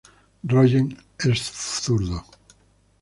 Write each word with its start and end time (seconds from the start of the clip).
Rogen 0.49 0.89
es 1.29 1.53
zurdo. 1.83 2.23